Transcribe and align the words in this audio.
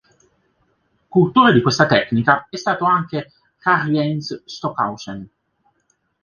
Cultore 1.09 1.53
di 1.53 1.61
questa 1.61 1.85
tecnica 1.85 2.47
è 2.49 2.55
stato 2.57 2.85
anche 2.85 3.31
Karlheinz 3.59 4.41
Stockhausen. 4.45 5.29